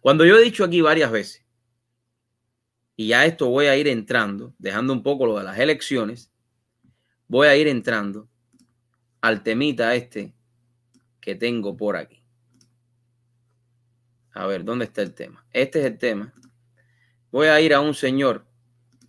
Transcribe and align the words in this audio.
Cuando 0.00 0.24
yo 0.24 0.36
he 0.36 0.42
dicho 0.42 0.64
aquí 0.64 0.80
varias 0.80 1.10
veces, 1.10 1.44
y 2.96 3.08
ya 3.08 3.24
esto 3.24 3.48
voy 3.48 3.66
a 3.66 3.76
ir 3.76 3.88
entrando, 3.88 4.54
dejando 4.58 4.92
un 4.92 5.02
poco 5.02 5.26
lo 5.26 5.38
de 5.38 5.44
las 5.44 5.58
elecciones, 5.58 6.30
voy 7.28 7.48
a 7.48 7.56
ir 7.56 7.66
entrando 7.66 8.28
al 9.20 9.42
temita 9.42 9.94
este 9.94 10.34
que 11.20 11.34
tengo 11.34 11.76
por 11.76 11.96
aquí. 11.96 12.22
A 14.32 14.46
ver, 14.46 14.64
¿dónde 14.64 14.84
está 14.84 15.02
el 15.02 15.14
tema? 15.14 15.44
Este 15.50 15.80
es 15.80 15.86
el 15.86 15.98
tema. 15.98 16.32
Voy 17.30 17.48
a 17.48 17.60
ir 17.60 17.74
a 17.74 17.80
un 17.80 17.94
señor 17.94 18.46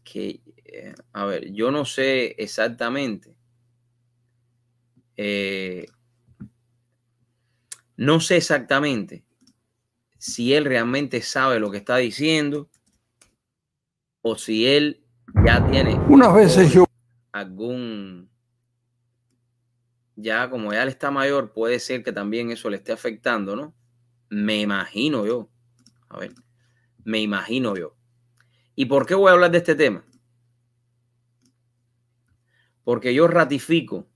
que, 0.04 0.41
eh, 0.66 0.95
a 1.13 1.25
ver, 1.25 1.52
yo 1.52 1.70
no 1.71 1.86
sé 1.86 2.36
exactamente. 2.38 3.36
Eh, 5.18 5.86
no 7.98 8.20
sé 8.20 8.38
exactamente 8.38 9.23
si 10.21 10.53
él 10.53 10.65
realmente 10.65 11.23
sabe 11.23 11.59
lo 11.59 11.71
que 11.71 11.77
está 11.77 11.97
diciendo 11.97 12.69
o 14.21 14.36
si 14.36 14.68
él 14.68 15.04
ya 15.43 15.68
tiene 15.71 15.96
unas 16.09 16.36
veces 16.36 16.71
yo 16.71 16.86
algún 17.32 18.29
ya 20.15 20.47
como 20.51 20.73
ya 20.73 20.83
él 20.83 20.89
está 20.89 21.10
mayor 21.10 21.54
puede 21.54 21.79
ser 21.79 22.04
que 22.04 22.13
también 22.13 22.51
eso 22.51 22.69
le 22.69 22.77
esté 22.77 22.91
afectando, 22.91 23.55
¿no? 23.55 23.73
Me 24.29 24.61
imagino 24.61 25.25
yo. 25.25 25.49
A 26.07 26.19
ver, 26.19 26.35
me 27.04 27.19
imagino 27.19 27.75
yo. 27.75 27.96
¿Y 28.75 28.85
por 28.85 29.07
qué 29.07 29.15
voy 29.15 29.29
a 29.29 29.33
hablar 29.33 29.49
de 29.49 29.57
este 29.57 29.74
tema? 29.74 30.05
Porque 32.83 33.11
yo 33.16 33.27
ratifico 33.27 34.08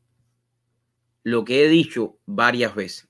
lo 1.23 1.43
que 1.43 1.65
he 1.65 1.67
dicho 1.67 2.19
varias 2.27 2.75
veces. 2.75 3.09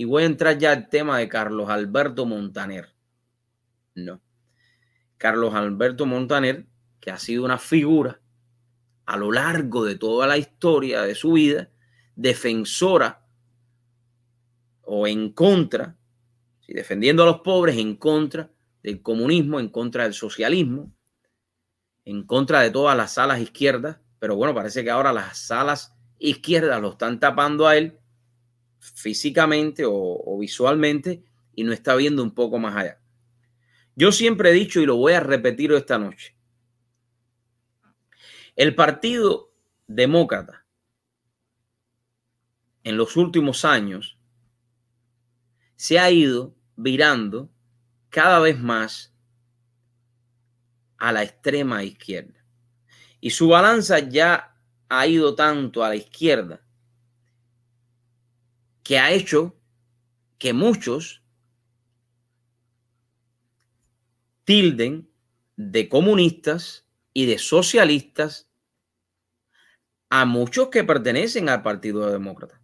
Y 0.00 0.06
voy 0.06 0.22
a 0.22 0.26
entrar 0.26 0.56
ya 0.56 0.72
al 0.72 0.88
tema 0.88 1.18
de 1.18 1.28
Carlos 1.28 1.68
Alberto 1.68 2.24
Montaner. 2.24 2.88
No. 3.94 4.22
Carlos 5.18 5.52
Alberto 5.52 6.06
Montaner, 6.06 6.66
que 7.00 7.10
ha 7.10 7.18
sido 7.18 7.44
una 7.44 7.58
figura 7.58 8.18
a 9.04 9.18
lo 9.18 9.30
largo 9.30 9.84
de 9.84 9.96
toda 9.96 10.26
la 10.26 10.38
historia 10.38 11.02
de 11.02 11.14
su 11.14 11.32
vida, 11.32 11.68
defensora 12.16 13.26
o 14.80 15.06
en 15.06 15.34
contra, 15.34 15.98
defendiendo 16.66 17.24
a 17.24 17.26
los 17.26 17.40
pobres 17.40 17.76
en 17.76 17.96
contra 17.96 18.50
del 18.82 19.02
comunismo, 19.02 19.60
en 19.60 19.68
contra 19.68 20.04
del 20.04 20.14
socialismo, 20.14 20.94
en 22.06 22.24
contra 22.24 22.62
de 22.62 22.70
todas 22.70 22.96
las 22.96 23.12
salas 23.12 23.38
izquierdas, 23.38 23.98
pero 24.18 24.34
bueno, 24.34 24.54
parece 24.54 24.82
que 24.82 24.90
ahora 24.90 25.12
las 25.12 25.36
salas 25.36 25.94
izquierdas 26.18 26.80
lo 26.80 26.92
están 26.92 27.20
tapando 27.20 27.66
a 27.66 27.76
él 27.76 28.00
físicamente 28.80 29.84
o, 29.86 30.38
visualmente 30.40 31.22
y 31.54 31.64
no 31.64 31.72
está 31.72 31.94
viendo 31.94 32.22
un 32.22 32.34
poco 32.34 32.58
más 32.58 32.76
allá. 32.76 33.00
Yo 33.94 34.10
siempre 34.10 34.50
he 34.50 34.54
dicho 34.54 34.80
y 34.80 34.86
lo 34.86 34.96
voy 34.96 35.12
a 35.12 35.20
repetir 35.20 35.72
esta 35.72 35.98
noche. 35.98 36.36
El 38.56 38.74
Partido 38.74 39.52
Demócrata 39.86 40.64
en 42.82 42.96
los 42.96 43.16
últimos 43.16 43.64
años 43.64 44.18
se 45.76 45.98
ha 45.98 46.10
ido 46.10 46.54
virando 46.76 47.50
cada 48.08 48.40
vez 48.40 48.58
más 48.58 49.14
a 50.96 51.12
la 51.12 51.22
extrema 51.22 51.84
izquierda. 51.84 52.44
Y 53.20 53.30
su 53.30 53.48
balanza 53.48 53.98
ya 53.98 54.56
ha 54.88 55.06
ido 55.06 55.34
tanto 55.34 55.84
a 55.84 55.90
la 55.90 55.96
izquierda 55.96 56.62
que 58.82 58.98
ha 58.98 59.10
hecho 59.12 59.56
que 60.38 60.52
muchos 60.52 61.22
tilden 64.44 65.08
de 65.56 65.88
comunistas 65.88 66.86
y 67.12 67.26
de 67.26 67.38
socialistas 67.38 68.48
a 70.08 70.24
muchos 70.24 70.68
que 70.70 70.82
pertenecen 70.82 71.48
al 71.48 71.62
Partido 71.62 72.10
Demócrata. 72.10 72.60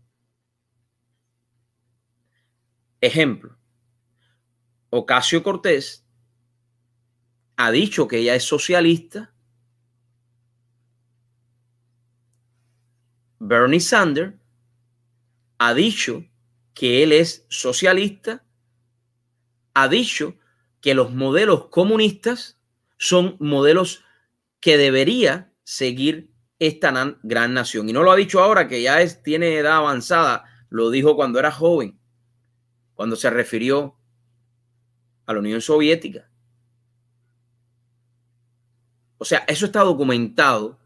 Ejemplo, 3.00 3.56
Ocasio 4.90 5.42
Cortés 5.42 6.04
ha 7.56 7.70
dicho 7.70 8.08
que 8.08 8.18
ella 8.18 8.34
es 8.34 8.44
socialista. 8.44 9.32
Bernie 13.38 13.80
Sanders 13.80 14.34
ha 15.58 15.74
dicho 15.74 16.24
que 16.74 17.02
él 17.02 17.12
es 17.12 17.46
socialista. 17.48 18.44
Ha 19.74 19.88
dicho 19.88 20.36
que 20.80 20.94
los 20.94 21.12
modelos 21.12 21.66
comunistas 21.68 22.58
son 22.98 23.36
modelos 23.40 24.04
que 24.60 24.76
debería 24.78 25.52
seguir 25.64 26.30
esta 26.58 27.16
gran 27.22 27.54
nación. 27.54 27.88
Y 27.88 27.92
no 27.92 28.02
lo 28.02 28.12
ha 28.12 28.16
dicho 28.16 28.40
ahora 28.40 28.68
que 28.68 28.82
ya 28.82 28.98
tiene 29.22 29.56
edad 29.56 29.76
avanzada, 29.76 30.44
lo 30.70 30.90
dijo 30.90 31.16
cuando 31.16 31.38
era 31.38 31.50
joven, 31.50 31.98
cuando 32.94 33.16
se 33.16 33.30
refirió 33.30 33.96
a 35.26 35.34
la 35.34 35.40
Unión 35.40 35.60
Soviética. 35.60 36.30
O 39.18 39.24
sea, 39.24 39.44
eso 39.48 39.66
está 39.66 39.80
documentado, 39.80 40.78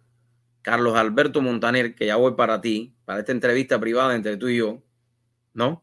Carlos 0.63 0.95
Alberto 0.97 1.41
Montaner, 1.43 1.95
que 1.95 2.07
ya 2.07 2.17
voy 2.17 2.35
para 2.35 2.61
ti, 2.61 2.95
para 3.11 3.19
esta 3.19 3.33
entrevista 3.33 3.81
privada 3.81 4.15
entre 4.15 4.37
tú 4.37 4.47
y 4.47 4.59
yo, 4.59 4.85
¿no? 5.53 5.83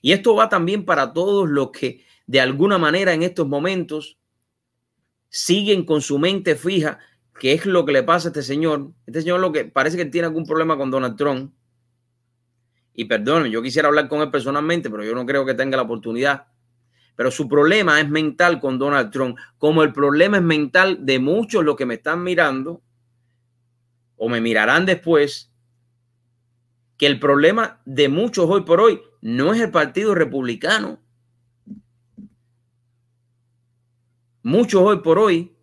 Y 0.00 0.12
esto 0.12 0.36
va 0.36 0.48
también 0.48 0.84
para 0.84 1.12
todos 1.12 1.48
los 1.48 1.72
que 1.72 2.04
de 2.28 2.40
alguna 2.40 2.78
manera 2.78 3.12
en 3.12 3.24
estos 3.24 3.48
momentos 3.48 4.18
siguen 5.28 5.84
con 5.84 6.00
su 6.00 6.20
mente 6.20 6.54
fija 6.54 7.00
qué 7.40 7.54
es 7.54 7.66
lo 7.66 7.84
que 7.84 7.90
le 7.90 8.04
pasa 8.04 8.28
a 8.28 8.30
este 8.30 8.44
señor. 8.44 8.92
Este 9.04 9.22
señor 9.22 9.40
lo 9.40 9.50
que 9.50 9.64
parece 9.64 9.96
que 9.96 10.04
tiene 10.04 10.28
algún 10.28 10.46
problema 10.46 10.76
con 10.76 10.92
Donald 10.92 11.16
Trump. 11.16 11.52
Y 12.94 13.06
perdón, 13.06 13.46
yo 13.46 13.62
quisiera 13.62 13.88
hablar 13.88 14.06
con 14.06 14.20
él 14.20 14.30
personalmente, 14.30 14.88
pero 14.90 15.02
yo 15.02 15.12
no 15.12 15.26
creo 15.26 15.44
que 15.44 15.54
tenga 15.54 15.76
la 15.76 15.82
oportunidad 15.82 16.46
pero 17.16 17.32
su 17.32 17.48
problema 17.48 18.00
es 18.00 18.08
mental 18.08 18.60
con 18.60 18.78
Donald 18.78 19.10
Trump, 19.10 19.36
como 19.58 19.82
el 19.82 19.92
problema 19.92 20.36
es 20.36 20.42
mental 20.44 21.04
de 21.04 21.18
muchos 21.18 21.64
los 21.64 21.74
que 21.74 21.84
me 21.84 21.94
están 21.94 22.22
mirando 22.22 22.80
o 24.16 24.28
me 24.28 24.40
mirarán 24.40 24.86
después, 24.86 25.49
que 27.00 27.06
el 27.06 27.18
problema 27.18 27.80
de 27.86 28.10
muchos 28.10 28.44
hoy 28.50 28.60
por 28.60 28.78
hoy 28.78 29.00
no 29.22 29.54
es 29.54 29.60
el 29.62 29.70
Partido 29.70 30.14
Republicano. 30.14 31.00
Muchos 34.42 34.82
hoy 34.82 34.98
por 34.98 35.18
hoy 35.18 35.56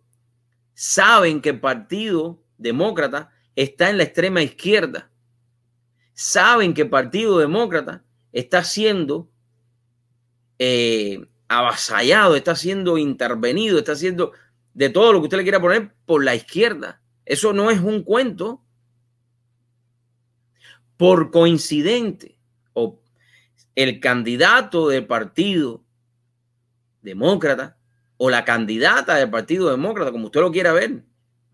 saben 0.74 1.40
que 1.40 1.50
el 1.50 1.60
Partido 1.60 2.42
Demócrata 2.56 3.30
está 3.54 3.88
en 3.88 3.98
la 3.98 4.02
extrema 4.02 4.42
izquierda. 4.42 5.12
Saben 6.12 6.74
que 6.74 6.82
el 6.82 6.90
Partido 6.90 7.38
Demócrata 7.38 8.02
está 8.32 8.64
siendo 8.64 9.30
eh, 10.58 11.24
avasallado, 11.46 12.34
está 12.34 12.56
siendo 12.56 12.98
intervenido, 12.98 13.78
está 13.78 13.94
siendo 13.94 14.32
de 14.74 14.90
todo 14.90 15.12
lo 15.12 15.20
que 15.20 15.26
usted 15.26 15.36
le 15.36 15.44
quiera 15.44 15.60
poner 15.60 15.94
por 16.04 16.24
la 16.24 16.34
izquierda. 16.34 17.00
Eso 17.24 17.52
no 17.52 17.70
es 17.70 17.78
un 17.78 18.02
cuento. 18.02 18.64
Por 20.98 21.30
coincidente, 21.30 22.38
o 22.74 23.00
el 23.74 24.00
candidato 24.00 24.88
del 24.88 25.06
partido 25.06 25.82
demócrata 27.00 27.78
o 28.18 28.28
la 28.30 28.44
candidata 28.44 29.14
del 29.14 29.30
partido 29.30 29.70
demócrata, 29.70 30.12
como 30.12 30.26
usted 30.26 30.40
lo 30.40 30.50
quiera 30.50 30.72
ver, 30.72 31.04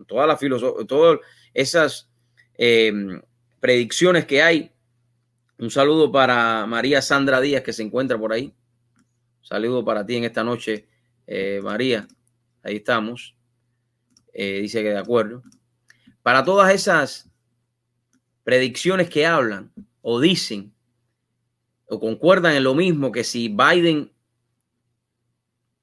toda 0.06 0.26
la 0.26 0.36
filosofía, 0.36 0.86
todas 0.86 1.20
esas 1.52 2.10
em, 2.54 3.20
predicciones 3.60 4.24
que 4.24 4.42
hay. 4.42 4.72
Un 5.58 5.70
saludo 5.70 6.10
para 6.10 6.66
María 6.66 7.00
Sandra 7.00 7.40
Díaz 7.40 7.62
que 7.62 7.72
se 7.72 7.82
encuentra 7.82 8.18
por 8.18 8.32
ahí. 8.32 8.52
Saludo 9.42 9.84
para 9.84 10.04
ti 10.04 10.16
en 10.16 10.24
esta 10.24 10.42
noche, 10.42 10.88
eh, 11.26 11.60
María. 11.62 12.08
Ahí 12.62 12.76
estamos. 12.76 13.36
Eh, 14.32 14.60
dice 14.62 14.82
que 14.82 14.88
de 14.88 14.98
acuerdo. 14.98 15.42
Para 16.22 16.42
todas 16.42 16.72
esas 16.72 17.30
predicciones 18.44 19.10
que 19.10 19.26
hablan 19.26 19.72
o 20.02 20.20
dicen 20.20 20.72
o 21.86 21.98
concuerdan 21.98 22.54
en 22.54 22.64
lo 22.64 22.74
mismo 22.74 23.10
que 23.10 23.24
si 23.24 23.48
Biden 23.48 24.12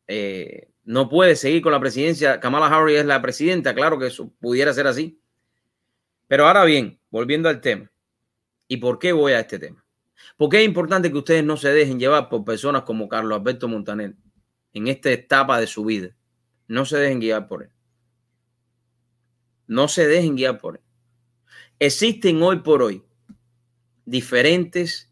eh, 0.07 0.71
no 0.83 1.09
puede 1.09 1.35
seguir 1.35 1.61
con 1.61 1.71
la 1.71 1.79
presidencia, 1.79 2.39
Kamala 2.39 2.67
Harris 2.67 2.99
es 2.99 3.05
la 3.05 3.21
presidenta, 3.21 3.75
claro 3.75 3.99
que 3.99 4.07
eso 4.07 4.31
pudiera 4.39 4.73
ser 4.73 4.87
así. 4.87 5.21
Pero 6.27 6.47
ahora 6.47 6.63
bien, 6.63 6.99
volviendo 7.09 7.49
al 7.49 7.61
tema, 7.61 7.91
¿y 8.67 8.77
por 8.77 8.99
qué 8.99 9.11
voy 9.11 9.33
a 9.33 9.41
este 9.41 9.59
tema? 9.59 9.85
Porque 10.37 10.59
es 10.59 10.65
importante 10.65 11.11
que 11.11 11.17
ustedes 11.17 11.43
no 11.43 11.57
se 11.57 11.69
dejen 11.69 11.99
llevar 11.99 12.29
por 12.29 12.45
personas 12.45 12.83
como 12.83 13.09
Carlos 13.09 13.37
Alberto 13.37 13.67
Montaner 13.67 14.15
en 14.73 14.87
esta 14.87 15.11
etapa 15.11 15.59
de 15.59 15.67
su 15.67 15.83
vida. 15.85 16.15
No 16.67 16.85
se 16.85 16.97
dejen 16.97 17.19
guiar 17.19 17.47
por 17.47 17.63
él. 17.63 17.69
No 19.67 19.87
se 19.87 20.07
dejen 20.07 20.35
guiar 20.35 20.57
por 20.57 20.77
él. 20.77 20.83
Existen 21.83 22.43
hoy 22.43 22.59
por 22.59 22.83
hoy 22.83 23.03
diferentes 24.05 25.11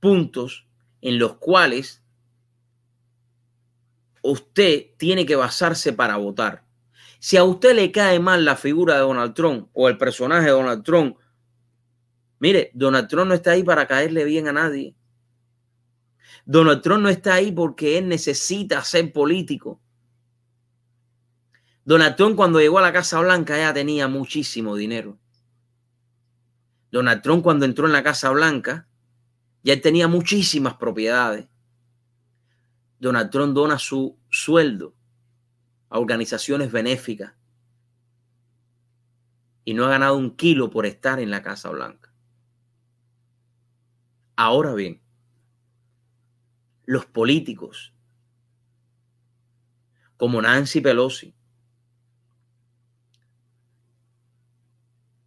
puntos 0.00 0.66
en 1.00 1.20
los 1.20 1.36
cuales 1.36 2.02
usted 4.22 4.86
tiene 4.96 5.24
que 5.24 5.36
basarse 5.36 5.92
para 5.92 6.16
votar. 6.16 6.64
Si 7.20 7.36
a 7.36 7.44
usted 7.44 7.76
le 7.76 7.92
cae 7.92 8.18
mal 8.18 8.44
la 8.44 8.56
figura 8.56 8.94
de 8.94 9.02
Donald 9.02 9.34
Trump 9.34 9.68
o 9.72 9.88
el 9.88 9.96
personaje 9.96 10.46
de 10.46 10.50
Donald 10.50 10.82
Trump, 10.82 11.16
mire, 12.40 12.72
Donald 12.74 13.06
Trump 13.06 13.28
no 13.28 13.34
está 13.34 13.52
ahí 13.52 13.62
para 13.62 13.86
caerle 13.86 14.24
bien 14.24 14.48
a 14.48 14.52
nadie. 14.52 14.96
Donald 16.44 16.82
Trump 16.82 17.04
no 17.04 17.08
está 17.08 17.34
ahí 17.34 17.52
porque 17.52 17.98
él 17.98 18.08
necesita 18.08 18.82
ser 18.82 19.12
político. 19.12 19.80
Donald 21.84 22.16
Trump 22.16 22.34
cuando 22.34 22.58
llegó 22.58 22.80
a 22.80 22.82
la 22.82 22.92
Casa 22.92 23.20
Blanca 23.20 23.56
ya 23.56 23.72
tenía 23.72 24.08
muchísimo 24.08 24.74
dinero. 24.74 25.20
Donald 26.90 27.22
Trump 27.22 27.42
cuando 27.42 27.64
entró 27.64 27.86
en 27.86 27.92
la 27.92 28.02
Casa 28.02 28.30
Blanca 28.30 28.86
ya 29.62 29.80
tenía 29.80 30.08
muchísimas 30.08 30.74
propiedades. 30.74 31.48
Donald 32.98 33.30
Trump 33.30 33.54
dona 33.54 33.78
su 33.78 34.18
sueldo 34.30 34.94
a 35.88 35.98
organizaciones 35.98 36.72
benéficas 36.72 37.34
y 39.64 39.74
no 39.74 39.84
ha 39.84 39.90
ganado 39.90 40.16
un 40.16 40.36
kilo 40.36 40.70
por 40.70 40.86
estar 40.86 41.18
en 41.18 41.30
la 41.30 41.42
Casa 41.42 41.70
Blanca. 41.70 42.12
Ahora 44.36 44.74
bien, 44.74 45.00
los 46.84 47.06
políticos 47.06 47.92
como 50.16 50.40
Nancy 50.40 50.80
Pelosi, 50.80 51.34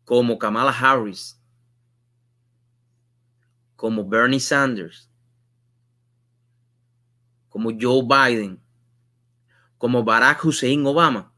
como 0.05 0.39
Kamala 0.39 0.71
Harris, 0.71 1.38
como 3.79 4.03
Bernie 4.03 4.41
Sanders, 4.41 5.09
como 7.47 7.71
Joe 7.71 8.03
Biden, 8.03 8.59
como 9.77 10.03
Barack 10.03 10.43
Hussein 10.43 10.85
Obama, 10.85 11.31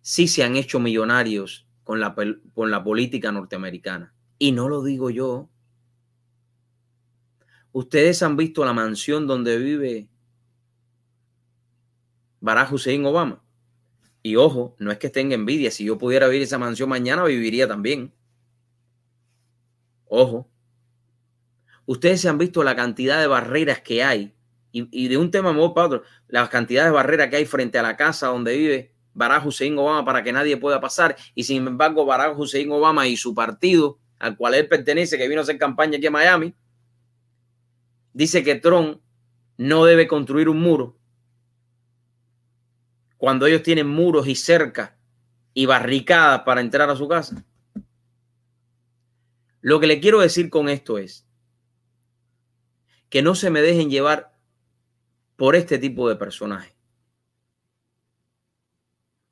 sí 0.00 0.26
se 0.26 0.42
han 0.42 0.56
hecho 0.56 0.80
millonarios 0.80 1.68
con 1.84 2.00
la, 2.00 2.16
con 2.54 2.72
la 2.72 2.82
política 2.82 3.30
norteamericana. 3.30 4.12
Y 4.36 4.50
no 4.50 4.68
lo 4.68 4.82
digo 4.82 5.10
yo. 5.10 5.48
Ustedes 7.70 8.20
han 8.24 8.36
visto 8.36 8.64
la 8.64 8.72
mansión 8.72 9.28
donde 9.28 9.58
vive 9.58 10.08
Barack 12.40 12.72
Hussein 12.72 13.06
Obama. 13.06 13.44
Y 14.24 14.34
ojo, 14.34 14.74
no 14.80 14.90
es 14.90 14.98
que 14.98 15.08
tenga 15.08 15.36
envidia. 15.36 15.70
Si 15.70 15.84
yo 15.84 15.98
pudiera 15.98 16.26
vivir 16.26 16.42
esa 16.42 16.58
mansión 16.58 16.88
mañana, 16.88 17.22
viviría 17.22 17.68
también. 17.68 18.12
Ojo. 20.08 20.48
Ustedes 21.86 22.20
se 22.20 22.28
han 22.28 22.38
visto 22.38 22.62
la 22.62 22.76
cantidad 22.76 23.20
de 23.20 23.26
barreras 23.26 23.80
que 23.80 24.04
hay. 24.04 24.34
Y, 24.70 25.08
de 25.08 25.16
un 25.16 25.30
tema 25.30 25.52
muy 25.52 25.70
para 25.74 25.86
otro, 25.86 26.02
la 26.28 26.48
cantidad 26.48 26.84
de 26.84 26.90
barreras 26.90 27.30
que 27.30 27.36
hay 27.36 27.46
frente 27.46 27.78
a 27.78 27.82
la 27.82 27.96
casa 27.96 28.28
donde 28.28 28.56
vive 28.56 28.92
Barack 29.14 29.46
Hussein 29.46 29.76
Obama 29.76 30.04
para 30.04 30.22
que 30.22 30.32
nadie 30.32 30.56
pueda 30.56 30.80
pasar. 30.80 31.16
Y 31.34 31.44
sin 31.44 31.66
embargo, 31.66 32.04
Barack 32.04 32.38
Hussein 32.38 32.70
Obama 32.70 33.06
y 33.06 33.16
su 33.16 33.34
partido, 33.34 33.98
al 34.18 34.36
cual 34.36 34.54
él 34.54 34.68
pertenece, 34.68 35.16
que 35.16 35.26
vino 35.26 35.40
a 35.40 35.42
hacer 35.42 35.58
campaña 35.58 35.96
aquí 35.96 36.06
en 36.06 36.12
Miami, 36.12 36.54
dice 38.12 38.44
que 38.44 38.56
Trump 38.56 39.00
no 39.56 39.84
debe 39.84 40.06
construir 40.06 40.48
un 40.48 40.60
muro 40.60 40.98
cuando 43.16 43.46
ellos 43.46 43.62
tienen 43.62 43.88
muros 43.88 44.28
y 44.28 44.36
cercas 44.36 44.92
y 45.52 45.66
barricadas 45.66 46.42
para 46.42 46.60
entrar 46.60 46.88
a 46.88 46.96
su 46.96 47.08
casa. 47.08 47.44
Lo 49.60 49.80
que 49.80 49.86
le 49.86 50.00
quiero 50.00 50.20
decir 50.20 50.50
con 50.50 50.68
esto 50.68 50.98
es 50.98 51.26
que 53.08 53.22
no 53.22 53.34
se 53.34 53.50
me 53.50 53.62
dejen 53.62 53.90
llevar 53.90 54.36
por 55.36 55.56
este 55.56 55.78
tipo 55.78 56.08
de 56.08 56.16
personajes. 56.16 56.74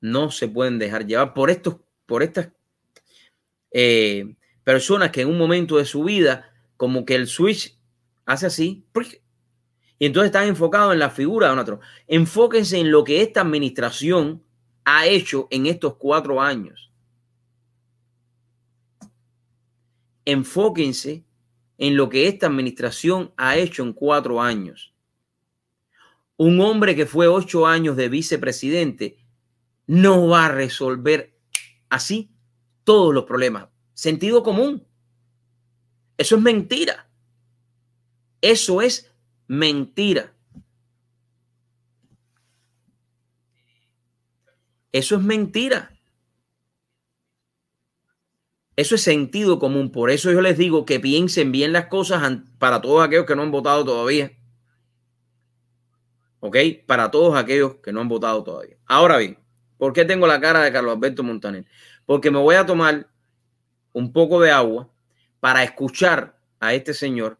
No 0.00 0.30
se 0.30 0.48
pueden 0.48 0.78
dejar 0.78 1.06
llevar 1.06 1.34
por 1.34 1.50
estos, 1.50 1.76
por 2.06 2.22
estas 2.22 2.48
eh, 3.72 4.36
personas 4.64 5.10
que 5.10 5.22
en 5.22 5.28
un 5.28 5.38
momento 5.38 5.76
de 5.76 5.84
su 5.84 6.04
vida, 6.04 6.52
como 6.76 7.04
que 7.04 7.14
el 7.14 7.26
switch 7.26 7.78
hace 8.24 8.46
así, 8.46 8.86
y 9.98 10.06
entonces 10.06 10.26
están 10.26 10.48
enfocados 10.48 10.92
en 10.92 10.98
la 10.98 11.10
figura 11.10 11.48
de 11.48 11.56
Donald 11.56 11.80
Enfóquense 12.06 12.78
en 12.78 12.90
lo 12.90 13.04
que 13.04 13.22
esta 13.22 13.40
administración 13.40 14.42
ha 14.84 15.06
hecho 15.06 15.48
en 15.50 15.66
estos 15.66 15.96
cuatro 15.96 16.40
años. 16.40 16.85
Enfóquense 20.26 21.24
en 21.78 21.96
lo 21.96 22.10
que 22.10 22.28
esta 22.28 22.46
administración 22.46 23.32
ha 23.38 23.56
hecho 23.56 23.82
en 23.82 23.94
cuatro 23.94 24.42
años. 24.42 24.94
Un 26.36 26.60
hombre 26.60 26.94
que 26.94 27.06
fue 27.06 27.28
ocho 27.28 27.66
años 27.66 27.96
de 27.96 28.10
vicepresidente 28.10 29.16
no 29.86 30.28
va 30.28 30.46
a 30.46 30.52
resolver 30.52 31.38
así 31.88 32.30
todos 32.84 33.14
los 33.14 33.24
problemas. 33.24 33.68
Sentido 33.94 34.42
común. 34.42 34.86
Eso 36.18 36.36
es 36.36 36.42
mentira. 36.42 37.08
Eso 38.40 38.82
es 38.82 39.10
mentira. 39.46 40.34
Eso 44.92 45.16
es 45.16 45.22
mentira. 45.22 45.95
Eso 48.76 48.94
es 48.94 49.02
sentido 49.02 49.58
común. 49.58 49.90
Por 49.90 50.10
eso 50.10 50.30
yo 50.30 50.42
les 50.42 50.58
digo 50.58 50.84
que 50.84 51.00
piensen 51.00 51.50
bien 51.50 51.72
las 51.72 51.86
cosas 51.86 52.40
para 52.58 52.80
todos 52.80 53.04
aquellos 53.04 53.24
que 53.24 53.34
no 53.34 53.42
han 53.42 53.50
votado 53.50 53.84
todavía. 53.84 54.32
¿Ok? 56.40 56.56
Para 56.86 57.10
todos 57.10 57.36
aquellos 57.36 57.76
que 57.76 57.92
no 57.92 58.02
han 58.02 58.08
votado 58.08 58.44
todavía. 58.44 58.76
Ahora 58.84 59.16
bien, 59.16 59.38
¿por 59.78 59.94
qué 59.94 60.04
tengo 60.04 60.26
la 60.26 60.40
cara 60.40 60.62
de 60.62 60.72
Carlos 60.72 60.94
Alberto 60.94 61.22
Montaner? 61.22 61.64
Porque 62.04 62.30
me 62.30 62.38
voy 62.38 62.54
a 62.54 62.66
tomar 62.66 63.08
un 63.92 64.12
poco 64.12 64.40
de 64.40 64.50
agua 64.50 64.90
para 65.40 65.64
escuchar 65.64 66.38
a 66.60 66.74
este 66.74 66.92
señor 66.92 67.38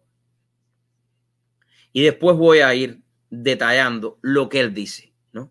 y 1.92 2.02
después 2.02 2.36
voy 2.36 2.60
a 2.60 2.74
ir 2.74 3.02
detallando 3.30 4.18
lo 4.22 4.48
que 4.48 4.60
él 4.60 4.74
dice, 4.74 5.12
¿no? 5.32 5.50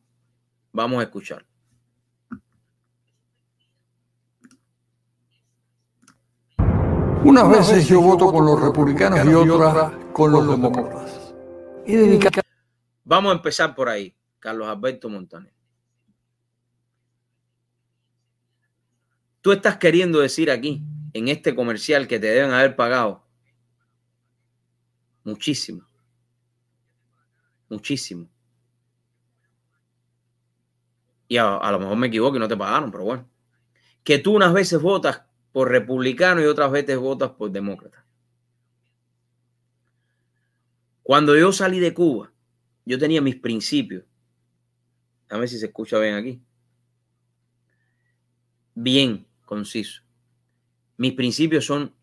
Vamos 0.72 1.00
a 1.00 1.04
escuchar. 1.04 1.46
Unas 7.26 7.50
veces 7.50 7.88
yo 7.88 8.02
voto 8.02 8.32
con 8.32 8.46
los 8.46 8.62
republicanos 8.62 9.26
y 9.26 9.34
otras 9.34 9.92
con 10.14 10.32
los 10.32 10.48
demócratas. 10.48 11.34
Vamos 13.04 13.32
a 13.32 13.36
empezar 13.36 13.76
por 13.76 13.90
ahí, 13.90 14.16
Carlos 14.40 14.68
Alberto 14.68 15.10
Montaner. 15.10 15.54
Tú 19.42 19.52
estás 19.52 19.78
queriendo 19.78 20.20
decir 20.20 20.50
aquí, 20.50 20.84
en 21.14 21.28
este 21.28 21.54
comercial, 21.56 22.08
que 22.08 22.20
te 22.20 22.28
deben 22.28 22.52
haber 22.52 22.76
pagado 22.76 23.24
muchísimo 25.24 25.86
muchísimo. 27.70 28.30
Y 31.28 31.38
a, 31.38 31.72
lo 31.72 31.80
mejor 31.80 31.98
me 31.98 32.08
equivoco 32.08 32.38
y 32.38 32.40
no 32.40 32.48
te 32.48 32.58
pagaron, 32.58 32.92
pero 32.92 33.04
bueno. 33.04 33.30
Que 34.04 34.20
tú 34.20 34.36
unas 34.36 34.54
veces 34.54 34.82
votas 34.82 35.24
por 35.56 35.72
republicano 35.72 36.42
y 36.42 36.48
otras 36.48 36.70
veces 36.70 36.98
votas 36.98 37.32
por 37.32 37.50
demócrata. 37.50 38.06
Cuando 41.02 41.34
yo 41.38 41.54
salí 41.54 41.80
de 41.80 41.94
Cuba, 41.94 42.34
yo 42.84 43.00
tenía 43.00 43.22
mis 43.22 43.38
principios. 43.38 44.04
A 45.30 45.38
ver 45.38 45.48
si 45.48 45.58
se 45.58 45.68
escucha 45.68 45.98
bien 46.00 46.16
aquí. 46.16 46.42
Bien, 48.74 49.26
conciso. 49.46 50.02
Mis 50.98 51.14
principios 51.14 51.66
son 51.66 51.96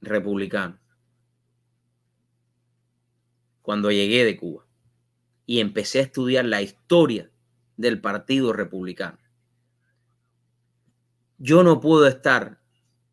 republicanos. 0.00 0.80
Cuando 3.60 3.90
llegué 3.90 4.24
de 4.24 4.38
Cuba 4.38 4.66
y 5.44 5.60
empecé 5.60 5.98
a 5.98 6.04
estudiar 6.04 6.46
la 6.46 6.62
historia 6.62 7.30
del 7.76 8.00
Partido 8.00 8.54
Republicano. 8.54 9.18
Yo 11.36 11.62
no 11.62 11.80
puedo 11.80 12.06
estar 12.06 12.63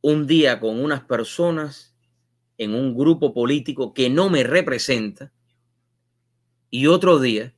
un 0.02 0.28
día 0.28 0.60
con 0.60 0.84
unas 0.84 1.02
personas 1.02 1.96
en 2.58 2.74
un 2.74 2.96
grupo 2.96 3.34
político 3.34 3.94
que 3.94 4.10
no 4.10 4.30
me 4.30 4.44
representa 4.44 5.32
y 6.70 6.88
otro 6.88 7.20
día 7.20 7.54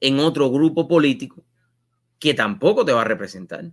en 0.00 0.20
otro 0.20 0.50
grupo 0.50 0.86
político 0.86 1.44
que 2.18 2.34
tampoco 2.34 2.84
te 2.84 2.92
va 2.92 3.02
a 3.02 3.04
representar. 3.04 3.72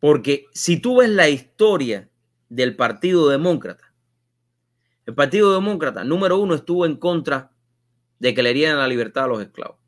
Porque 0.00 0.46
si 0.52 0.78
tú 0.80 0.98
ves 0.98 1.10
la 1.10 1.28
historia 1.28 2.10
del 2.48 2.76
Partido 2.76 3.28
Demócrata, 3.28 3.94
el 5.06 5.14
Partido 5.14 5.54
Demócrata, 5.54 6.04
número 6.04 6.38
uno, 6.38 6.54
estuvo 6.54 6.84
en 6.84 6.96
contra 6.96 7.52
de 8.18 8.34
que 8.34 8.42
le 8.42 8.52
dieran 8.52 8.78
la 8.78 8.88
libertad 8.88 9.24
a 9.24 9.28
los 9.28 9.42
esclavos. 9.42 9.78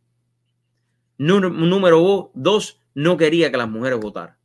Número 1.19 2.31
dos, 2.35 2.81
no 2.95 3.17
quería 3.17 3.51
que 3.51 3.57
las 3.57 3.69
mujeres 3.69 3.99
votaran. 3.99 4.38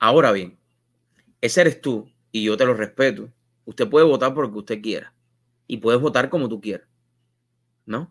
Ahora 0.00 0.32
bien, 0.32 0.58
ese 1.42 1.60
eres 1.60 1.80
tú 1.82 2.10
y 2.32 2.42
yo 2.42 2.56
te 2.56 2.64
lo 2.64 2.72
respeto. 2.72 3.30
Usted 3.66 3.88
puede 3.88 4.06
votar 4.06 4.34
por 4.34 4.46
lo 4.46 4.52
que 4.52 4.58
usted 4.58 4.82
quiera 4.82 5.14
y 5.66 5.76
puedes 5.76 6.00
votar 6.00 6.30
como 6.30 6.48
tú 6.48 6.60
quieras, 6.60 6.88
¿no? 7.84 8.10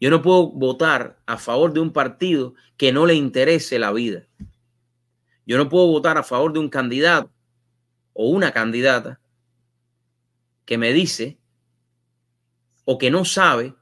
Yo 0.00 0.10
no 0.10 0.22
puedo 0.22 0.48
votar 0.50 1.22
a 1.26 1.38
favor 1.38 1.72
de 1.72 1.80
un 1.80 1.92
partido 1.92 2.54
que 2.76 2.90
no 2.90 3.06
le 3.06 3.14
interese 3.14 3.78
la 3.78 3.92
vida. 3.92 4.26
Yo 5.46 5.56
no 5.56 5.68
puedo 5.68 5.86
votar 5.86 6.18
a 6.18 6.24
favor 6.24 6.52
de 6.52 6.58
un 6.58 6.68
candidato 6.68 7.30
o 8.12 8.28
una 8.28 8.50
candidata 8.50 9.20
que 10.64 10.78
me 10.78 10.92
dice 10.92 11.38
o 12.84 12.98
que 12.98 13.10
no 13.10 13.24
sabe 13.24 13.74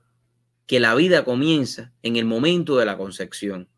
que 0.67 0.81
la 0.81 0.95
vida 0.95 1.25
comienza 1.25 1.93
en 2.03 2.17
el 2.17 2.27
momento 2.27 2.77
de 2.77 2.85
la 2.85 2.99
concepción. 2.99 3.69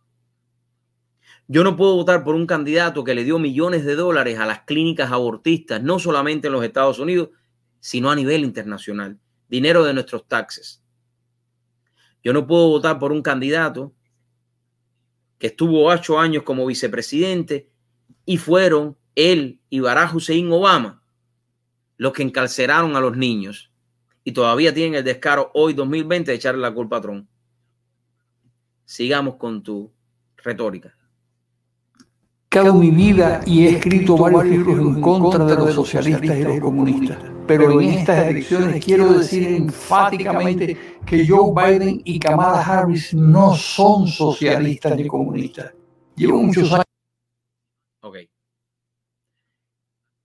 Yo 1.53 1.65
no 1.65 1.77
puedo 1.77 1.97
votar 1.97 2.23
por 2.23 2.37
un 2.37 2.47
candidato 2.47 3.03
que 3.03 3.13
le 3.13 3.25
dio 3.25 3.41
millones 3.41 3.85
de 3.85 3.97
dólares 3.97 4.39
a 4.39 4.47
las 4.47 4.61
clínicas 4.61 5.11
abortistas, 5.11 5.83
no 5.83 5.99
solamente 5.99 6.47
en 6.47 6.53
los 6.53 6.63
Estados 6.63 7.01
Unidos, 7.01 7.31
sino 7.81 8.09
a 8.09 8.15
nivel 8.15 8.45
internacional. 8.45 9.19
Dinero 9.49 9.83
de 9.83 9.93
nuestros 9.93 10.29
taxes. 10.29 10.81
Yo 12.23 12.33
no 12.33 12.47
puedo 12.47 12.69
votar 12.69 13.01
por 13.01 13.11
un 13.11 13.21
candidato 13.21 13.93
que 15.41 15.49
estuvo 15.49 15.87
ocho 15.87 16.21
años 16.21 16.45
como 16.45 16.67
vicepresidente 16.67 17.69
y 18.25 18.37
fueron 18.37 18.97
él 19.17 19.61
y 19.71 19.81
Barack 19.81 20.15
Hussein 20.15 20.53
Obama 20.53 21.03
los 21.97 22.13
que 22.13 22.23
encarceraron 22.23 22.95
a 22.95 23.01
los 23.01 23.17
niños 23.17 23.73
y 24.23 24.31
todavía 24.31 24.73
tienen 24.73 24.95
el 24.95 25.03
descaro 25.03 25.51
hoy 25.55 25.75
2020 25.75 26.31
de 26.31 26.37
echarle 26.37 26.61
la 26.61 26.73
culpa 26.73 26.99
a 26.99 27.01
Trump. 27.01 27.29
Sigamos 28.85 29.35
con 29.35 29.65
tu 29.65 29.93
retórica 30.37 30.97
mi 32.53 32.91
vida 32.91 33.43
y 33.47 33.65
he 33.65 33.77
escrito 33.77 34.17
varios 34.17 34.45
libros 34.45 34.77
en 34.81 35.01
contra 35.01 35.45
de 35.45 35.55
los 35.55 35.73
socialistas 35.73 36.37
y 36.37 36.43
los 36.43 36.59
comunistas. 36.59 37.19
Pero 37.47 37.81
en 37.81 37.91
estas 37.91 38.27
elecciones 38.27 38.85
quiero 38.85 39.13
decir 39.13 39.47
enfáticamente 39.47 40.77
que 41.07 41.25
Joe 41.25 41.53
Biden 41.55 42.03
y 42.05 42.19
Kamala 42.19 42.61
Harris 42.61 43.15
no 43.15 43.55
son 43.55 44.09
socialistas 44.09 44.97
ni 44.97 45.07
comunistas. 45.07 45.73
Llevo 46.17 46.43
muchos 46.43 46.73
años. 46.73 46.85
Ok. 48.01 48.17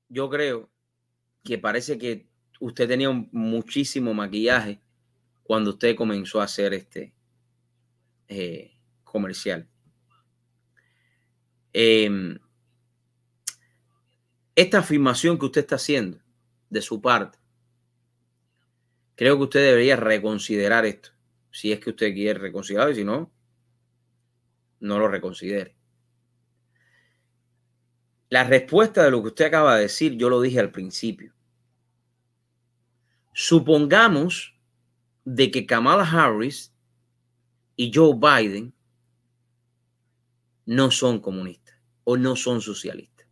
Yo 0.10 0.28
creo 0.28 0.68
que 1.44 1.60
parece 1.60 2.00
que 2.00 2.26
usted 2.60 2.88
tenía 2.88 3.12
muchísimo 3.32 4.16
maquillaje 4.16 4.82
cuando 5.44 5.72
usted 5.72 5.96
comenzó 5.96 6.42
a 6.42 6.46
hacer 6.46 6.74
este 6.74 7.14
eh, 8.28 8.72
comercial. 9.04 9.70
Em, 11.78 12.40
esta 14.56 14.78
afirmación 14.78 15.38
que 15.38 15.48
usted 15.48 15.60
está 15.60 15.76
haciendo 15.76 16.20
de 16.70 16.82
su 16.82 17.02
parte, 17.02 17.38
creo 19.16 19.36
que 19.36 19.44
usted 19.44 19.60
debería 19.60 19.98
reconsiderar 19.98 20.86
esto. 20.86 21.10
Si 21.52 21.74
es 21.74 21.82
que 21.82 21.90
usted 21.90 22.14
quiere 22.14 22.40
reconsiderar 22.40 22.92
y 22.92 22.96
si 22.96 23.04
no, 23.04 23.30
no 24.80 25.00
lo 25.00 25.10
reconsidere. 25.10 25.76
La 28.30 28.46
respuesta 28.46 29.04
de 29.04 29.12
lo 29.12 29.22
que 29.22 29.28
usted 29.28 29.46
acaba 29.48 29.76
de 29.76 29.82
decir, 29.82 30.14
yo 30.14 30.30
lo 30.30 30.40
dije 30.40 30.62
al 30.62 30.72
principio. 30.72 31.34
Supongamos 33.34 34.58
de 35.26 35.52
que 35.52 35.66
Kamala 35.66 36.10
Harris 36.10 36.74
y 37.76 37.92
Joe 37.94 38.14
Biden 38.16 38.75
no 40.66 40.92
son 40.92 41.20
comunistas 41.20 41.76
o 42.04 42.18
no 42.18 42.36
son 42.36 42.62
socialistas. 42.62 43.28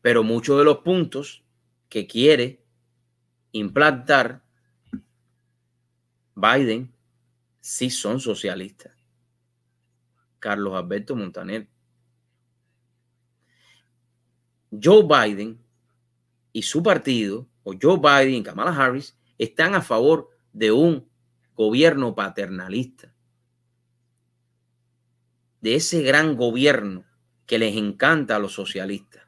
Pero 0.00 0.22
muchos 0.24 0.58
de 0.58 0.64
los 0.64 0.78
puntos 0.78 1.44
que 1.88 2.06
quiere 2.06 2.64
implantar 3.52 4.42
Biden 6.34 6.92
sí 7.60 7.90
son 7.90 8.18
socialistas. 8.18 8.96
Carlos 10.38 10.74
Alberto 10.74 11.14
Montaner. 11.14 11.68
Joe 14.82 15.04
Biden 15.04 15.62
y 16.52 16.62
su 16.62 16.82
partido, 16.82 17.46
o 17.62 17.74
Joe 17.80 17.98
Biden 17.98 18.40
y 18.40 18.42
Kamala 18.42 18.74
Harris, 18.74 19.16
están 19.38 19.74
a 19.74 19.82
favor 19.82 20.30
de 20.52 20.72
un 20.72 21.08
gobierno 21.54 22.14
paternalista 22.14 23.12
de 25.62 25.76
ese 25.76 26.02
gran 26.02 26.36
gobierno 26.36 27.04
que 27.46 27.58
les 27.58 27.76
encanta 27.76 28.36
a 28.36 28.38
los 28.38 28.52
socialistas. 28.52 29.22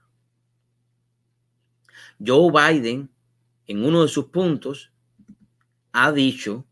Joe 2.25 2.51
Biden, 2.51 3.11
en 3.67 3.85
uno 3.85 4.03
de 4.03 4.09
sus 4.09 4.27
puntos, 4.27 4.93
ha 5.93 6.13
dicho 6.13 6.67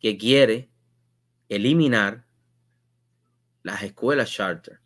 que 0.00 0.16
quiere 0.16 0.70
eliminar 1.48 2.26
las 3.62 3.82
escuelas 3.82 4.32
charter, 4.32 4.80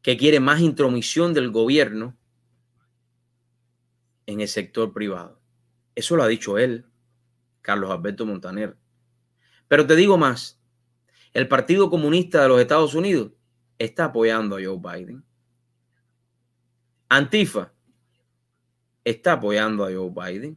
que 0.00 0.16
quiere 0.16 0.40
más 0.40 0.60
intromisión 0.60 1.34
del 1.34 1.50
gobierno 1.50 2.16
en 4.26 4.40
el 4.40 4.48
sector 4.48 4.92
privado. 4.92 5.40
Eso 5.94 6.16
lo 6.16 6.22
ha 6.22 6.28
dicho 6.28 6.56
él, 6.56 6.86
Carlos 7.60 7.90
Alberto 7.90 8.24
Montaner. 8.24 8.76
Pero 9.68 9.86
te 9.86 9.96
digo 9.96 10.16
más, 10.16 10.58
el 11.34 11.48
Partido 11.48 11.90
Comunista 11.90 12.42
de 12.42 12.48
los 12.48 12.60
Estados 12.60 12.94
Unidos 12.94 13.32
está 13.76 14.06
apoyando 14.06 14.56
a 14.56 14.60
Joe 14.62 14.78
Biden. 14.78 15.24
Antifa 17.08 17.72
está 19.02 19.32
apoyando 19.32 19.84
a 19.84 19.92
Joe 19.92 20.10
Biden. 20.10 20.56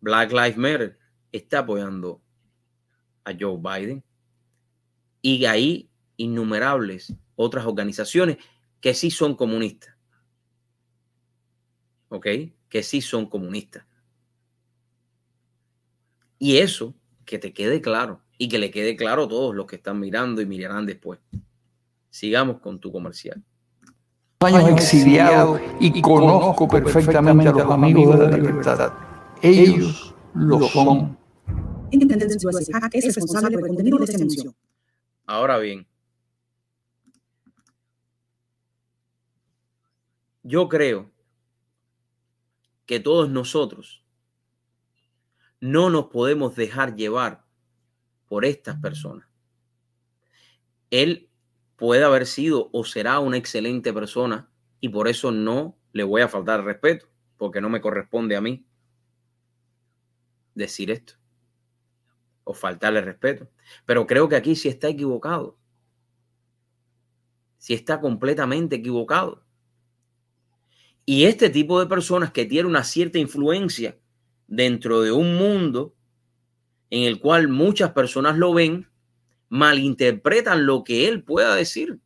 Black 0.00 0.30
Lives 0.30 0.58
Matter 0.58 0.98
está 1.32 1.60
apoyando 1.60 2.22
a 3.24 3.32
Joe 3.38 3.56
Biden. 3.56 4.04
Y 5.22 5.46
hay 5.46 5.90
innumerables 6.18 7.14
otras 7.34 7.64
organizaciones 7.64 8.36
que 8.82 8.92
sí 8.92 9.10
son 9.10 9.34
comunistas. 9.34 9.96
¿Ok? 12.10 12.26
Que 12.68 12.82
sí 12.82 13.00
son 13.00 13.26
comunistas. 13.26 13.86
Y 16.38 16.58
eso, 16.58 16.94
que 17.24 17.38
te 17.38 17.54
quede 17.54 17.80
claro, 17.80 18.22
y 18.38 18.48
que 18.48 18.58
le 18.58 18.70
quede 18.70 18.96
claro 18.96 19.24
a 19.24 19.28
todos 19.28 19.54
los 19.54 19.66
que 19.66 19.76
están 19.76 19.98
mirando 19.98 20.40
y 20.40 20.46
mirarán 20.46 20.86
después. 20.86 21.18
Sigamos 22.08 22.60
con 22.60 22.78
tu 22.78 22.92
comercial. 22.92 23.42
Años 24.40 24.68
exiliado 24.68 25.60
y 25.80 26.00
conozco 26.00 26.68
perfectamente 26.68 27.48
a 27.48 27.52
los 27.52 27.70
amigos 27.70 28.16
de 28.16 28.28
la 28.30 28.36
libertad. 28.36 28.92
Ellos 29.42 30.14
lo 30.34 30.60
son. 30.68 31.18
es 31.90 33.14
responsable 33.14 33.58
por 33.58 33.68
el 33.68 33.74
contenido 33.74 33.98
de 33.98 34.04
ese 34.04 34.16
anuncio. 34.16 34.54
Ahora 35.26 35.58
bien, 35.58 35.86
yo 40.44 40.68
creo 40.68 41.10
que 42.86 43.00
todos 43.00 43.28
nosotros 43.28 44.04
no 45.60 45.90
nos 45.90 46.06
podemos 46.06 46.54
dejar 46.54 46.94
llevar 46.94 47.47
por 48.28 48.44
estas 48.44 48.78
personas. 48.80 49.26
Él 50.90 51.28
puede 51.76 52.04
haber 52.04 52.26
sido 52.26 52.70
o 52.72 52.84
será 52.84 53.18
una 53.20 53.36
excelente 53.36 53.92
persona 53.92 54.50
y 54.80 54.88
por 54.88 55.08
eso 55.08 55.30
no 55.32 55.78
le 55.92 56.04
voy 56.04 56.22
a 56.22 56.28
faltar 56.28 56.64
respeto, 56.64 57.08
porque 57.36 57.60
no 57.60 57.68
me 57.68 57.80
corresponde 57.80 58.36
a 58.36 58.40
mí 58.40 58.66
decir 60.54 60.90
esto 60.90 61.14
o 62.44 62.54
faltarle 62.54 63.00
respeto. 63.02 63.50
Pero 63.84 64.06
creo 64.06 64.28
que 64.28 64.36
aquí 64.36 64.56
sí 64.56 64.68
está 64.68 64.88
equivocado. 64.88 65.58
Sí 67.58 67.74
está 67.74 68.00
completamente 68.00 68.76
equivocado. 68.76 69.44
Y 71.04 71.24
este 71.24 71.50
tipo 71.50 71.78
de 71.78 71.86
personas 71.86 72.32
que 72.32 72.46
tiene 72.46 72.68
una 72.68 72.84
cierta 72.84 73.18
influencia 73.18 73.98
dentro 74.46 75.02
de 75.02 75.12
un 75.12 75.36
mundo 75.36 75.94
en 76.90 77.04
el 77.04 77.20
cual 77.20 77.48
muchas 77.48 77.92
personas 77.92 78.36
lo 78.36 78.54
ven, 78.54 78.88
malinterpretan 79.48 80.66
lo 80.66 80.84
que 80.84 81.08
él 81.08 81.22
pueda 81.22 81.54
decir. 81.54 82.00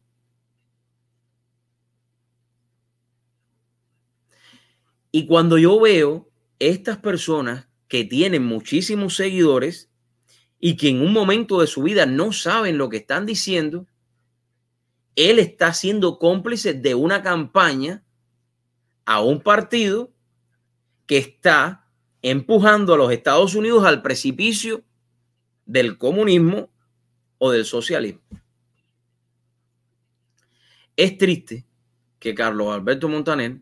Y 5.10 5.26
cuando 5.26 5.58
yo 5.58 5.78
veo 5.78 6.30
estas 6.58 6.96
personas 6.96 7.68
que 7.86 8.04
tienen 8.04 8.44
muchísimos 8.44 9.14
seguidores 9.16 9.90
y 10.58 10.76
que 10.76 10.88
en 10.88 11.02
un 11.02 11.12
momento 11.12 11.60
de 11.60 11.66
su 11.66 11.82
vida 11.82 12.06
no 12.06 12.32
saben 12.32 12.78
lo 12.78 12.88
que 12.88 12.98
están 12.98 13.26
diciendo, 13.26 13.86
él 15.14 15.38
está 15.38 15.74
siendo 15.74 16.18
cómplice 16.18 16.72
de 16.72 16.94
una 16.94 17.22
campaña 17.22 18.02
a 19.04 19.20
un 19.20 19.42
partido 19.42 20.12
que 21.06 21.18
está 21.18 21.81
empujando 22.22 22.94
a 22.94 22.96
los 22.96 23.12
Estados 23.12 23.54
Unidos 23.54 23.84
al 23.84 24.00
precipicio 24.00 24.84
del 25.66 25.98
comunismo 25.98 26.70
o 27.38 27.50
del 27.50 27.64
socialismo. 27.64 28.22
Es 30.96 31.18
triste 31.18 31.66
que 32.18 32.34
Carlos 32.34 32.72
Alberto 32.72 33.08
Montaner 33.08 33.60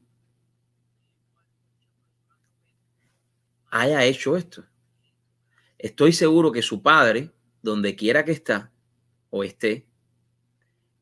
haya 3.71 4.05
hecho 4.05 4.37
esto. 4.37 4.65
Estoy 5.79 6.13
seguro 6.13 6.53
que 6.53 6.61
su 6.61 6.83
padre, 6.83 7.33
donde 7.63 7.97
quiera 7.97 8.25
que 8.25 8.33
está 8.33 8.71
o 9.31 9.45
esté, 9.45 9.87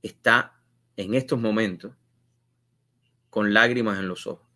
está 0.02 0.60
en 0.96 1.14
estos 1.14 1.40
momentos 1.40 1.92
con 3.30 3.52
lágrimas 3.52 3.98
en 3.98 4.08
los 4.08 4.26
ojos. 4.26 4.47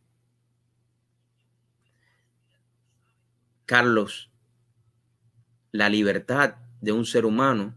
Carlos, 3.72 4.30
la 5.70 5.88
libertad 5.88 6.56
de 6.82 6.92
un 6.92 7.06
ser 7.06 7.24
humano 7.24 7.74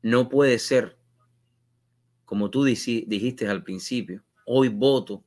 no 0.00 0.30
puede 0.30 0.58
ser, 0.58 0.96
como 2.24 2.48
tú 2.48 2.64
dijiste 2.64 3.46
al 3.46 3.62
principio, 3.62 4.24
hoy 4.46 4.68
voto 4.68 5.22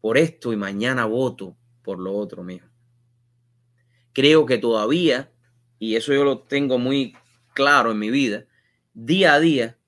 por 0.00 0.18
esto 0.18 0.52
y 0.52 0.56
mañana 0.56 1.04
voto 1.04 1.56
por 1.84 2.00
lo 2.00 2.16
otro, 2.16 2.42
mío. 2.42 2.64
Creo 4.12 4.46
que 4.46 4.58
todavía, 4.58 5.32
y 5.78 5.94
eso 5.94 6.12
yo 6.12 6.24
lo 6.24 6.40
tengo 6.40 6.80
muy 6.80 7.16
claro 7.54 7.92
en 7.92 8.00
mi 8.00 8.10
vida, 8.10 8.46
día 8.94 9.34
a 9.34 9.38
día 9.38 9.78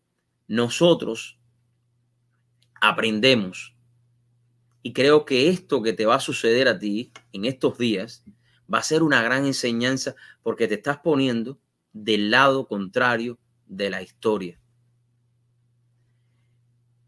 nosotros 0.47 1.41
aprendemos. 2.81 3.74
Y 4.87 4.93
creo 4.93 5.25
que 5.25 5.49
esto 5.49 5.83
que 5.83 5.95
te 5.95 6.05
va 6.05 6.17
a 6.17 6.21
suceder 6.21 6.69
a 6.69 6.79
ti 6.79 7.11
en 7.33 7.47
estos 7.47 7.79
días 7.79 8.23
va 8.73 8.81
a 8.81 8.83
ser 8.83 9.03
una 9.03 9.23
gran 9.23 9.47
enseñanza 9.47 10.15
porque 10.43 10.69
te 10.69 10.75
estás 10.75 10.99
poniendo 10.99 11.59
del 11.95 12.31
lado 12.31 12.69
contrario 12.69 13.39
de 13.67 13.89
la 13.89 14.03
historia. 14.03 14.61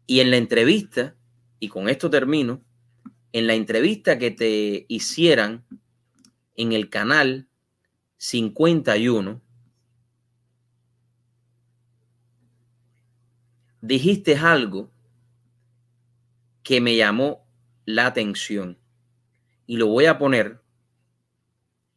Y 0.07 0.21
en 0.21 0.31
la 0.31 0.37
entrevista, 0.37 1.15
y 1.59 1.67
con 1.67 1.87
esto 1.87 2.09
termino, 2.09 2.63
en 3.31 3.45
la 3.45 3.53
entrevista 3.53 4.17
que 4.17 4.31
te 4.31 4.87
hicieran 4.89 5.63
en 6.55 6.71
el 6.71 6.89
canal 6.89 7.47
51, 8.17 9.39
dijiste 13.81 14.35
algo 14.35 14.89
que 16.63 16.81
me 16.81 16.95
llamó 16.95 17.46
la 17.87 18.05
atención 18.05 18.77
y 19.65 19.77
lo 19.77 19.87
voy 19.87 20.05
a 20.05 20.17
poner, 20.17 20.61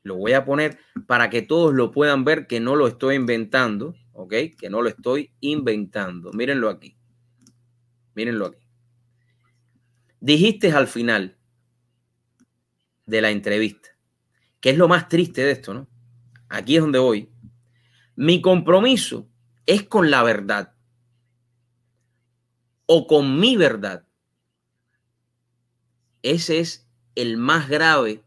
lo 0.05 0.17
voy 0.17 0.33
a 0.33 0.45
poner 0.45 0.79
para 1.07 1.29
que 1.29 1.43
todos 1.43 1.75
lo 1.75 1.91
puedan 1.91 2.25
ver 2.25 2.47
que 2.47 2.61
no 2.61 2.77
lo 2.77 2.87
estoy 2.87 3.17
inventando, 3.17 3.97
¿ok? 4.13 4.35
Que 4.57 4.71
no 4.71 4.83
lo 4.83 4.89
estoy 4.89 5.33
inventando. 5.41 6.33
Mírenlo 6.33 6.71
aquí. 6.71 6.97
Mírenlo 8.15 8.47
aquí. 8.47 8.59
Dijiste 10.21 10.71
al 10.71 10.87
final 10.87 11.37
de 13.07 13.21
la 13.21 13.31
entrevista, 13.31 13.89
que 14.61 14.71
es 14.71 14.79
lo 14.79 14.87
más 14.87 15.09
triste 15.09 15.43
de 15.43 15.51
esto, 15.51 15.75
¿no? 15.75 15.89
Aquí 16.49 16.77
es 16.77 16.83
donde 16.83 17.01
voy. 17.01 17.31
Mi 18.15 18.41
compromiso 18.41 19.29
es 19.67 19.83
con 19.83 20.11
la 20.11 20.23
verdad 20.23 20.73
o 22.87 23.09
con 23.09 23.41
mi 23.41 23.57
verdad. 23.57 24.07
Ese 26.23 26.59
es 26.59 26.89
el 27.15 27.37
más 27.37 27.69
grave 27.69 28.23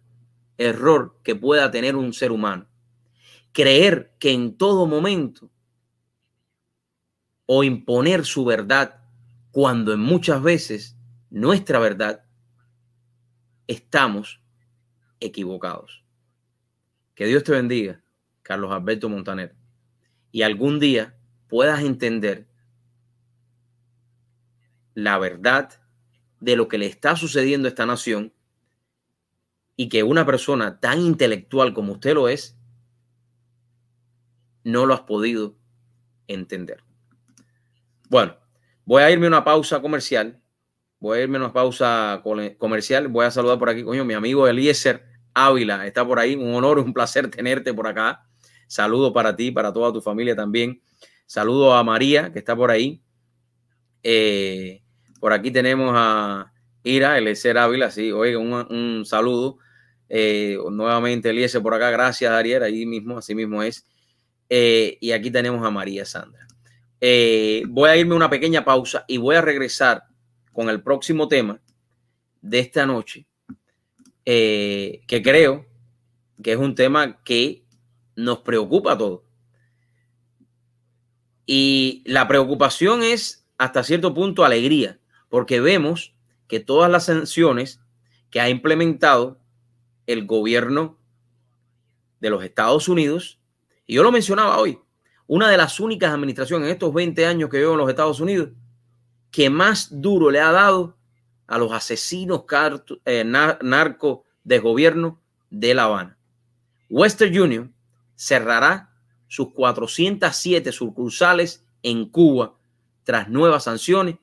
error 0.57 1.19
que 1.23 1.35
pueda 1.35 1.71
tener 1.71 1.95
un 1.95 2.13
ser 2.13 2.31
humano. 2.31 2.67
Creer 3.51 4.15
que 4.19 4.31
en 4.31 4.57
todo 4.57 4.87
momento 4.87 5.49
o 7.45 7.63
imponer 7.63 8.25
su 8.25 8.45
verdad 8.45 9.01
cuando 9.51 9.93
en 9.93 9.99
muchas 9.99 10.41
veces 10.41 10.97
nuestra 11.29 11.79
verdad 11.79 12.25
estamos 13.67 14.41
equivocados. 15.19 16.03
Que 17.15 17.27
Dios 17.27 17.43
te 17.43 17.51
bendiga, 17.51 18.03
Carlos 18.41 18.71
Alberto 18.71 19.09
Montaner, 19.09 19.55
y 20.31 20.41
algún 20.41 20.79
día 20.79 21.15
puedas 21.47 21.83
entender 21.83 22.47
la 24.95 25.17
verdad 25.19 25.82
de 26.43 26.57
lo 26.57 26.67
que 26.67 26.77
le 26.77 26.87
está 26.87 27.15
sucediendo 27.15 27.67
a 27.67 27.69
esta 27.69 27.85
nación 27.85 28.33
y 29.77 29.87
que 29.87 30.03
una 30.03 30.25
persona 30.25 30.81
tan 30.81 30.99
intelectual 30.99 31.73
como 31.73 31.93
usted 31.93 32.15
lo 32.15 32.27
es, 32.27 32.57
no 34.65 34.85
lo 34.85 34.93
has 34.93 35.01
podido 35.01 35.55
entender. 36.27 36.83
Bueno, 38.09 38.35
voy 38.83 39.03
a 39.03 39.09
irme 39.09 39.27
a 39.27 39.29
una 39.29 39.45
pausa 39.45 39.81
comercial. 39.81 40.41
Voy 40.99 41.19
a 41.19 41.21
irme 41.21 41.37
a 41.37 41.41
una 41.41 41.53
pausa 41.53 42.21
comercial. 42.57 43.07
Voy 43.07 43.25
a 43.25 43.31
saludar 43.31 43.57
por 43.57 43.69
aquí, 43.69 43.85
coño, 43.85 44.03
mi 44.03 44.13
amigo 44.13 44.45
Eliezer 44.45 45.05
Ávila 45.33 45.87
está 45.87 46.05
por 46.05 46.19
ahí. 46.19 46.35
Un 46.35 46.53
honor, 46.55 46.77
un 46.79 46.93
placer 46.93 47.31
tenerte 47.31 47.73
por 47.73 47.87
acá. 47.87 48.27
Saludo 48.67 49.13
para 49.13 49.33
ti, 49.33 49.49
para 49.49 49.71
toda 49.71 49.93
tu 49.93 50.01
familia 50.01 50.35
también. 50.35 50.81
Saludo 51.25 51.73
a 51.73 51.83
María, 51.85 52.33
que 52.33 52.39
está 52.39 52.53
por 52.53 52.69
ahí. 52.69 53.01
Eh, 54.03 54.82
por 55.23 55.31
aquí 55.31 55.51
tenemos 55.51 55.93
a 55.95 56.51
Ira, 56.83 57.17
Eliezer 57.17 57.57
Ávila, 57.57 57.89
sí, 57.89 58.11
oiga, 58.11 58.39
un, 58.39 59.05
saludo. 59.05 59.57
Eh, 60.09 60.57
nuevamente 60.69 61.29
Eliezer 61.29 61.61
por 61.61 61.73
acá, 61.73 61.89
gracias 61.91 62.29
Ariel, 62.29 62.61
ahí 62.61 62.85
mismo, 62.85 63.17
así 63.17 63.33
mismo 63.33 63.63
es. 63.63 63.87
Eh, 64.49 64.97
y 64.99 65.13
aquí 65.13 65.31
tenemos 65.31 65.65
a 65.65 65.71
María 65.71 66.03
Sandra. 66.03 66.45
Eh, 66.99 67.63
voy 67.69 67.89
a 67.89 67.95
irme 67.95 68.15
una 68.15 68.29
pequeña 68.29 68.65
pausa 68.65 69.05
y 69.07 69.15
voy 69.15 69.37
a 69.37 69.41
regresar 69.41 70.03
con 70.51 70.67
el 70.67 70.83
próximo 70.83 71.29
tema 71.29 71.61
de 72.41 72.59
esta 72.59 72.85
noche, 72.85 73.25
que 74.25 75.21
creo 75.23 75.65
que 76.43 76.51
es 76.51 76.57
un 76.57 76.75
tema 76.75 77.23
que 77.23 77.63
nos 78.17 78.39
preocupa 78.39 78.91
a 78.91 78.97
todos. 78.97 79.21
Y 81.45 82.03
la 82.05 82.27
preocupación 82.27 83.03
es 83.03 83.47
hasta 83.57 83.83
cierto 83.83 84.13
punto 84.13 84.43
alegría, 84.43 84.99
porque 85.33 85.59
vemos 85.59 86.13
que 86.47 86.59
todas 86.59 86.91
las 86.91 87.05
sanciones 87.05 87.81
que 88.29 88.39
ha 88.39 88.49
implementado 88.49 89.39
el 90.05 90.27
gobierno 90.27 90.99
de 92.19 92.29
los 92.29 92.43
Estados 92.43 92.87
Unidos, 92.87 93.39
y 93.87 93.95
yo 93.95 94.03
lo 94.03 94.11
mencionaba 94.11 94.59
hoy, 94.59 94.77
una 95.25 95.49
de 95.49 95.57
las 95.57 95.79
únicas 95.79 96.13
administraciones 96.13 96.67
en 96.67 96.73
estos 96.73 96.93
20 96.93 97.25
años 97.25 97.49
que 97.49 97.57
veo 97.57 97.71
en 97.71 97.79
los 97.79 97.89
Estados 97.89 98.19
Unidos 98.19 98.49
que 99.31 99.49
más 99.49 99.87
duro 99.89 100.29
le 100.29 100.39
ha 100.39 100.51
dado 100.51 100.95
a 101.47 101.57
los 101.57 101.71
asesinos 101.71 102.43
eh, 103.03 103.23
narcos 103.23 104.19
de 104.43 104.59
gobierno 104.59 105.19
de 105.49 105.73
La 105.73 105.85
Habana. 105.85 106.17
Western 106.91 107.35
Union 107.35 107.73
cerrará 108.15 108.93
sus 109.27 109.51
407 109.51 110.71
sucursales 110.71 111.65
en 111.81 112.07
Cuba 112.07 112.53
tras 113.03 113.29
nuevas 113.29 113.63
sanciones 113.63 114.17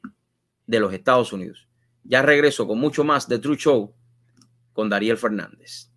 de 0.70 0.78
los 0.78 0.92
Estados 0.94 1.32
Unidos. 1.32 1.68
Ya 2.04 2.22
regreso 2.22 2.66
con 2.68 2.78
mucho 2.78 3.02
más 3.02 3.28
de 3.28 3.40
True 3.40 3.56
Show 3.56 3.92
con 4.72 4.88
Dariel 4.88 5.18
Fernández. 5.18 5.89